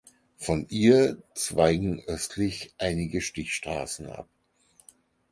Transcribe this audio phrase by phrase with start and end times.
[0.37, 4.27] Von ihr zweigen östlich einige Stichstraßen ab.